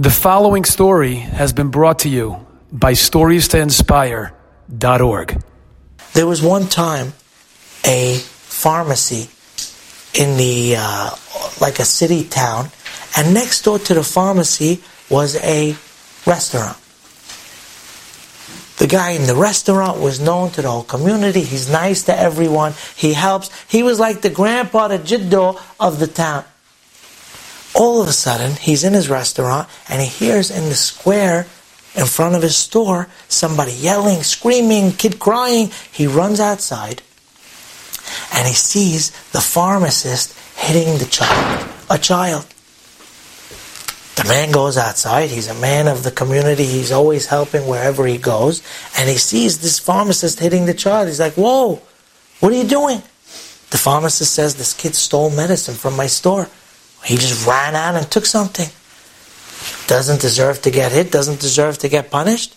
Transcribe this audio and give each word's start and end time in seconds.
The 0.00 0.08
following 0.08 0.64
story 0.64 1.16
has 1.16 1.52
been 1.52 1.68
brought 1.68 1.98
to 1.98 2.08
you 2.08 2.46
by 2.72 2.94
StoriesToInspire.org. 2.94 5.42
There 6.14 6.26
was 6.26 6.40
one 6.40 6.68
time 6.68 7.12
a 7.84 8.16
pharmacy 8.16 9.28
in 10.18 10.38
the 10.38 10.76
uh, 10.78 11.10
like 11.60 11.80
a 11.80 11.84
city 11.84 12.24
town, 12.24 12.70
and 13.14 13.34
next 13.34 13.60
door 13.60 13.78
to 13.78 13.92
the 13.92 14.02
pharmacy 14.02 14.80
was 15.10 15.36
a 15.36 15.76
restaurant. 16.24 16.78
The 18.78 18.86
guy 18.86 19.10
in 19.10 19.26
the 19.26 19.36
restaurant 19.36 20.00
was 20.00 20.18
known 20.18 20.50
to 20.52 20.62
the 20.62 20.70
whole 20.70 20.82
community. 20.82 21.42
He's 21.42 21.70
nice 21.70 22.04
to 22.04 22.18
everyone. 22.18 22.72
He 22.96 23.12
helps. 23.12 23.50
He 23.68 23.82
was 23.82 24.00
like 24.00 24.22
the 24.22 24.30
grandpa, 24.30 24.88
the 24.88 24.98
jiddo 24.98 25.60
of 25.78 25.98
the 25.98 26.06
town. 26.06 26.46
All 27.74 28.02
of 28.02 28.08
a 28.08 28.12
sudden, 28.12 28.56
he's 28.56 28.84
in 28.84 28.92
his 28.92 29.08
restaurant 29.08 29.68
and 29.88 30.00
he 30.00 30.08
hears 30.08 30.50
in 30.50 30.68
the 30.68 30.74
square 30.74 31.46
in 31.94 32.06
front 32.06 32.34
of 32.34 32.42
his 32.42 32.56
store 32.56 33.08
somebody 33.28 33.72
yelling, 33.72 34.22
screaming, 34.22 34.92
kid 34.92 35.18
crying. 35.18 35.70
He 35.92 36.06
runs 36.06 36.40
outside 36.40 37.02
and 38.32 38.46
he 38.46 38.54
sees 38.54 39.10
the 39.32 39.40
pharmacist 39.40 40.36
hitting 40.56 40.98
the 40.98 41.06
child, 41.06 41.68
a 41.88 41.98
child. 41.98 42.46
The 44.16 44.28
man 44.28 44.50
goes 44.50 44.76
outside. 44.76 45.30
He's 45.30 45.48
a 45.48 45.54
man 45.54 45.88
of 45.88 46.02
the 46.02 46.10
community. 46.10 46.66
He's 46.66 46.92
always 46.92 47.26
helping 47.26 47.66
wherever 47.66 48.06
he 48.06 48.18
goes. 48.18 48.62
And 48.98 49.08
he 49.08 49.16
sees 49.16 49.60
this 49.60 49.78
pharmacist 49.78 50.40
hitting 50.40 50.66
the 50.66 50.74
child. 50.74 51.08
He's 51.08 51.20
like, 51.20 51.34
Whoa, 51.34 51.80
what 52.40 52.52
are 52.52 52.56
you 52.56 52.68
doing? 52.68 52.98
The 53.70 53.78
pharmacist 53.78 54.34
says, 54.34 54.56
This 54.56 54.74
kid 54.74 54.94
stole 54.94 55.30
medicine 55.30 55.74
from 55.74 55.96
my 55.96 56.06
store. 56.06 56.48
He 57.04 57.16
just 57.16 57.46
ran 57.46 57.74
out 57.74 57.94
and 57.94 58.10
took 58.10 58.26
something. 58.26 58.68
Doesn't 59.86 60.20
deserve 60.20 60.62
to 60.62 60.70
get 60.70 60.92
hit, 60.92 61.10
doesn't 61.10 61.40
deserve 61.40 61.78
to 61.78 61.88
get 61.88 62.10
punished. 62.10 62.54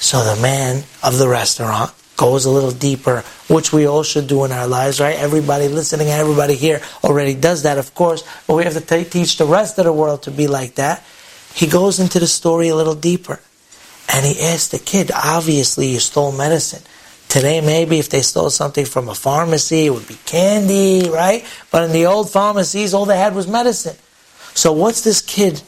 So 0.00 0.22
the 0.22 0.40
man 0.40 0.84
of 1.02 1.18
the 1.18 1.28
restaurant 1.28 1.92
goes 2.16 2.44
a 2.44 2.50
little 2.50 2.70
deeper, 2.70 3.24
which 3.48 3.72
we 3.72 3.86
all 3.86 4.02
should 4.02 4.26
do 4.26 4.44
in 4.44 4.52
our 4.52 4.66
lives, 4.66 5.00
right? 5.00 5.16
Everybody 5.16 5.68
listening, 5.68 6.08
everybody 6.08 6.54
here 6.54 6.80
already 7.02 7.34
does 7.34 7.62
that, 7.62 7.78
of 7.78 7.94
course, 7.94 8.22
but 8.46 8.56
we 8.56 8.64
have 8.64 8.74
to 8.74 8.80
t- 8.80 9.04
teach 9.04 9.38
the 9.38 9.46
rest 9.46 9.78
of 9.78 9.84
the 9.86 9.92
world 9.92 10.22
to 10.24 10.30
be 10.30 10.46
like 10.46 10.74
that. 10.74 11.02
He 11.54 11.66
goes 11.66 11.98
into 11.98 12.18
the 12.18 12.26
story 12.26 12.68
a 12.68 12.76
little 12.76 12.94
deeper. 12.94 13.40
And 14.12 14.26
he 14.26 14.40
asks 14.42 14.68
the 14.68 14.78
kid, 14.78 15.10
obviously 15.14 15.88
you 15.88 16.00
stole 16.00 16.32
medicine. 16.32 16.82
Today, 17.30 17.60
maybe 17.60 18.00
if 18.00 18.08
they 18.08 18.22
stole 18.22 18.50
something 18.50 18.84
from 18.84 19.08
a 19.08 19.14
pharmacy, 19.14 19.86
it 19.86 19.90
would 19.90 20.08
be 20.08 20.18
candy, 20.26 21.08
right? 21.08 21.46
But 21.70 21.84
in 21.84 21.92
the 21.92 22.06
old 22.06 22.28
pharmacies, 22.28 22.92
all 22.92 23.06
they 23.06 23.16
had 23.16 23.36
was 23.36 23.46
medicine. 23.46 23.96
So 24.52 24.72
what's 24.72 25.02
this 25.02 25.22
kid 25.22 25.62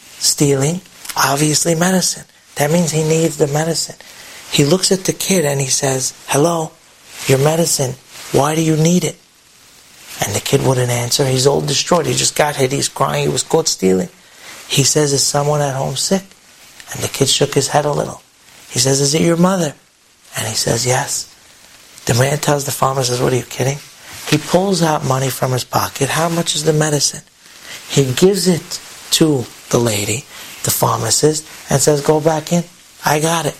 stealing? 0.00 0.80
Obviously 1.14 1.74
medicine. 1.74 2.24
That 2.54 2.70
means 2.70 2.92
he 2.92 3.02
needs 3.02 3.36
the 3.36 3.46
medicine. 3.46 3.96
He 4.50 4.64
looks 4.64 4.90
at 4.90 5.00
the 5.00 5.12
kid 5.12 5.44
and 5.44 5.60
he 5.60 5.66
says, 5.66 6.14
Hello, 6.28 6.72
your 7.26 7.38
medicine. 7.38 7.94
Why 8.32 8.54
do 8.54 8.62
you 8.62 8.76
need 8.76 9.04
it? 9.04 9.18
And 10.24 10.34
the 10.34 10.40
kid 10.40 10.66
wouldn't 10.66 10.90
answer. 10.90 11.26
He's 11.26 11.46
all 11.46 11.60
destroyed. 11.60 12.06
He 12.06 12.14
just 12.14 12.36
got 12.36 12.56
hit. 12.56 12.72
He's 12.72 12.88
crying. 12.88 13.24
He 13.24 13.28
was 13.28 13.42
caught 13.42 13.68
stealing. 13.68 14.08
He 14.66 14.82
says, 14.82 15.12
Is 15.12 15.22
someone 15.22 15.60
at 15.60 15.76
home 15.76 15.96
sick? 15.96 16.24
And 16.94 17.02
the 17.02 17.08
kid 17.08 17.28
shook 17.28 17.52
his 17.52 17.68
head 17.68 17.84
a 17.84 17.92
little. 17.92 18.22
He 18.70 18.78
says, 18.78 19.02
Is 19.02 19.14
it 19.14 19.20
your 19.20 19.36
mother? 19.36 19.74
And 20.36 20.46
he 20.46 20.54
says, 20.54 20.86
Yes. 20.86 21.28
The 22.06 22.14
man 22.14 22.38
tells 22.38 22.64
the 22.64 22.72
farmer, 22.72 23.02
says, 23.04 23.20
What 23.20 23.32
are 23.32 23.36
you 23.36 23.44
kidding? 23.44 23.78
He 24.28 24.38
pulls 24.38 24.82
out 24.82 25.04
money 25.04 25.30
from 25.30 25.52
his 25.52 25.64
pocket. 25.64 26.08
How 26.08 26.28
much 26.28 26.54
is 26.54 26.64
the 26.64 26.72
medicine? 26.72 27.22
He 27.88 28.12
gives 28.14 28.48
it 28.48 28.80
to 29.12 29.44
the 29.70 29.78
lady, 29.78 30.24
the 30.64 30.70
pharmacist, 30.70 31.46
and 31.70 31.80
says, 31.80 32.00
Go 32.00 32.20
back 32.20 32.52
in. 32.52 32.64
I 33.04 33.20
got 33.20 33.46
it. 33.46 33.58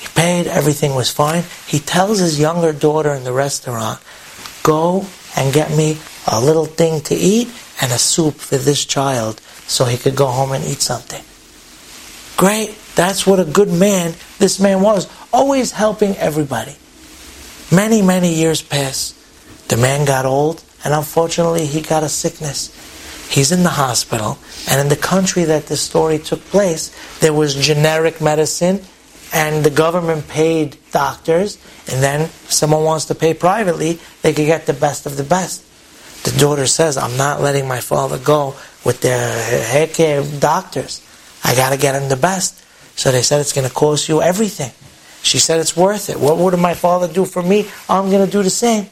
He 0.00 0.08
paid, 0.08 0.46
everything 0.46 0.94
was 0.94 1.10
fine. 1.10 1.44
He 1.66 1.78
tells 1.78 2.18
his 2.18 2.40
younger 2.40 2.72
daughter 2.72 3.12
in 3.12 3.24
the 3.24 3.32
restaurant, 3.32 4.00
Go 4.62 5.06
and 5.36 5.52
get 5.52 5.70
me 5.70 5.98
a 6.26 6.40
little 6.40 6.66
thing 6.66 7.00
to 7.02 7.14
eat 7.14 7.48
and 7.80 7.92
a 7.92 7.98
soup 7.98 8.34
for 8.34 8.56
this 8.56 8.84
child 8.84 9.40
so 9.66 9.84
he 9.84 9.96
could 9.96 10.16
go 10.16 10.26
home 10.26 10.52
and 10.52 10.64
eat 10.64 10.80
something. 10.80 11.22
Great. 12.40 12.74
That's 12.94 13.26
what 13.26 13.38
a 13.38 13.44
good 13.44 13.68
man 13.68 14.14
this 14.38 14.58
man 14.58 14.80
was. 14.80 15.06
Always 15.30 15.72
helping 15.72 16.16
everybody. 16.16 16.74
Many, 17.70 18.00
many 18.00 18.32
years 18.32 18.62
passed. 18.62 19.14
The 19.68 19.76
man 19.76 20.06
got 20.06 20.24
old, 20.24 20.64
and 20.82 20.94
unfortunately, 20.94 21.66
he 21.66 21.82
got 21.82 22.02
a 22.02 22.08
sickness. 22.08 22.72
He's 23.30 23.52
in 23.52 23.62
the 23.62 23.68
hospital, 23.68 24.38
and 24.70 24.80
in 24.80 24.88
the 24.88 24.96
country 24.96 25.44
that 25.44 25.66
this 25.66 25.82
story 25.82 26.18
took 26.18 26.40
place, 26.46 26.96
there 27.18 27.34
was 27.34 27.54
generic 27.54 28.22
medicine, 28.22 28.80
and 29.34 29.62
the 29.62 29.68
government 29.68 30.26
paid 30.26 30.78
doctors, 30.92 31.58
and 31.92 32.02
then 32.02 32.22
if 32.22 32.50
someone 32.50 32.84
wants 32.84 33.04
to 33.04 33.14
pay 33.14 33.34
privately, 33.34 34.00
they 34.22 34.32
could 34.32 34.46
get 34.46 34.64
the 34.64 34.72
best 34.72 35.04
of 35.04 35.18
the 35.18 35.24
best. 35.24 35.62
The 36.24 36.32
daughter 36.40 36.66
says, 36.66 36.96
I'm 36.96 37.18
not 37.18 37.42
letting 37.42 37.68
my 37.68 37.80
father 37.80 38.16
go 38.16 38.54
with 38.82 39.02
the 39.02 39.10
hair 39.10 39.88
care 39.88 40.24
doctors. 40.38 41.06
I 41.44 41.54
got 41.54 41.70
to 41.70 41.78
get 41.78 42.00
him 42.00 42.08
the 42.08 42.16
best. 42.16 42.64
So 42.98 43.10
they 43.10 43.22
said, 43.22 43.40
it's 43.40 43.52
going 43.52 43.66
to 43.66 43.74
cost 43.74 44.08
you 44.08 44.20
everything. 44.22 44.72
She 45.22 45.38
said, 45.38 45.60
it's 45.60 45.76
worth 45.76 46.10
it. 46.10 46.18
What 46.18 46.38
would 46.38 46.58
my 46.58 46.74
father 46.74 47.08
do 47.12 47.24
for 47.24 47.42
me? 47.42 47.68
I'm 47.88 48.10
going 48.10 48.24
to 48.24 48.30
do 48.30 48.42
the 48.42 48.50
same. 48.50 48.86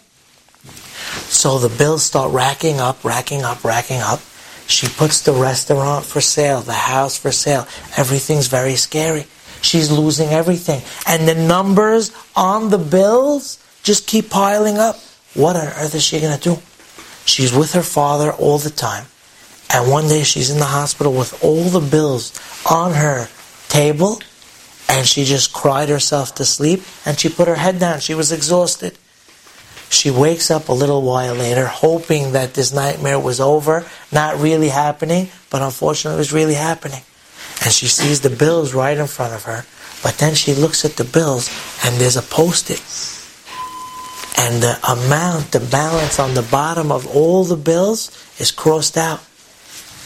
So 1.29 1.59
the 1.59 1.69
bills 1.69 2.05
start 2.05 2.33
racking 2.33 2.81
up, 2.81 3.05
racking 3.05 3.43
up, 3.43 3.65
racking 3.65 4.01
up. 4.01 4.21
She 4.67 4.89
puts 4.89 5.23
the 5.23 5.33
restaurant 5.33 6.05
for 6.05 6.21
sale, 6.21 6.61
the 6.61 6.73
house 6.73 7.19
for 7.19 7.33
sale. 7.33 7.67
Everything's 7.97 8.49
very 8.49 8.77
scary. 8.77 9.27
She's 9.63 9.91
losing 9.91 10.29
everything. 10.29 10.83
And 11.07 11.27
the 11.27 11.35
numbers 11.35 12.13
on 12.37 12.71
the 12.71 12.79
bills 12.79 13.59
just 13.83 14.07
keep 14.07 14.31
piling 14.31 14.79
up. 14.79 14.97
What 15.35 15.57
on 15.57 15.67
earth 15.67 15.95
is 15.95 16.05
she 16.05 16.21
going 16.21 16.39
to 16.39 16.43
do? 16.43 16.59
She's 17.25 17.53
with 17.53 17.73
her 17.73 17.83
father 17.83 18.33
all 18.33 18.59
the 18.59 18.71
time. 18.71 19.07
And 19.71 19.91
one 19.91 20.09
day 20.09 20.23
she's 20.23 20.51
in 20.51 20.59
the 20.59 20.65
hospital 20.65 21.13
with 21.13 21.43
all 21.45 21.65
the 21.65 21.81
bills 21.81 22.33
on 22.69 22.95
her 22.95 23.29
table 23.69 24.21
and 24.89 25.07
she 25.07 25.25
just 25.25 25.53
cried 25.53 25.89
herself 25.89 26.35
to 26.37 26.45
sleep 26.45 26.83
and 27.05 27.19
she 27.19 27.29
put 27.29 27.49
her 27.49 27.55
head 27.55 27.79
down. 27.79 28.01
She 28.01 28.15
was 28.15 28.33
exhausted. 28.33 28.97
She 29.91 30.11
wakes 30.11 30.51
up 30.51 30.69
a 30.69 30.73
little 30.73 31.03
while 31.03 31.35
later, 31.35 31.67
hoping 31.67 32.33
that 32.33 32.55
this 32.55 32.73
nightmare 32.73 33.19
was 33.19 33.41
over, 33.41 33.87
not 34.13 34.39
really 34.39 34.69
happening, 34.69 35.29
but 35.51 35.63
unfortunately 35.63 36.17
it 36.17 36.19
was 36.19 36.33
really 36.33 36.55
happening. 36.55 37.03
And 37.65 37.73
she 37.73 37.87
sees 37.87 38.21
the 38.21 38.31
bills 38.31 38.75
right 38.75 38.97
in 38.97 39.07
front 39.07 39.35
of 39.35 39.45
her, 39.45 39.65
but 40.03 40.19
then 40.19 40.35
she 40.35 40.55
looks 40.55 40.85
at 40.85 40.97
the 40.97 41.05
bills 41.05 41.51
and 41.85 41.97
there's 41.97 42.17
a 42.17 42.23
post 42.23 42.71
it. 42.71 42.83
And 44.39 44.63
the 44.63 44.79
amount, 44.89 45.53
the 45.53 45.61
balance 45.61 46.19
on 46.19 46.35
the 46.35 46.43
bottom 46.43 46.93
of 46.93 47.07
all 47.07 47.45
the 47.45 47.57
bills 47.57 48.11
is 48.39 48.51
crossed 48.51 48.97
out. 48.97 49.21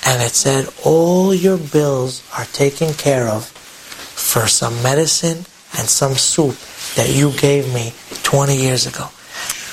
And 0.05 0.23
it 0.23 0.33
said, 0.33 0.69
All 0.85 1.35
your 1.35 1.59
bills 1.59 2.23
are 2.37 2.45
taken 2.47 2.93
care 2.95 3.29
of 3.29 3.47
for 3.47 4.47
some 4.47 4.83
medicine 4.83 5.47
and 5.79 5.89
some 5.89 6.15
soup 6.15 6.57
that 6.97 7.11
you 7.11 7.33
gave 7.33 7.73
me 7.73 7.93
20 8.23 8.57
years 8.57 8.87
ago. 8.87 9.09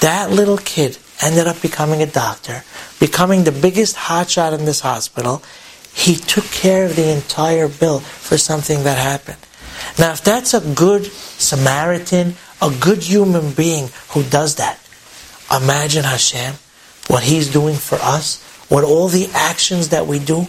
That 0.01 0.31
little 0.31 0.57
kid 0.57 0.97
ended 1.21 1.47
up 1.47 1.61
becoming 1.61 2.01
a 2.01 2.05
doctor, 2.05 2.63
becoming 2.99 3.43
the 3.43 3.51
biggest 3.51 3.95
hotshot 3.95 4.57
in 4.57 4.65
this 4.65 4.79
hospital. 4.79 5.43
He 5.93 6.15
took 6.15 6.45
care 6.45 6.85
of 6.85 6.95
the 6.95 7.13
entire 7.13 7.67
bill 7.67 7.99
for 7.99 8.37
something 8.37 8.83
that 8.83 8.97
happened. 8.97 9.37
Now, 9.97 10.11
if 10.13 10.23
that's 10.23 10.53
a 10.53 10.61
good 10.73 11.05
Samaritan, 11.05 12.35
a 12.61 12.71
good 12.79 13.03
human 13.03 13.51
being 13.51 13.89
who 14.09 14.23
does 14.23 14.55
that, 14.55 14.79
imagine 15.51 16.03
Hashem, 16.03 16.55
what 17.07 17.23
He's 17.23 17.51
doing 17.51 17.75
for 17.75 17.97
us, 18.01 18.43
what 18.69 18.83
all 18.83 19.07
the 19.07 19.29
actions 19.33 19.89
that 19.89 20.07
we 20.07 20.19
do 20.19 20.47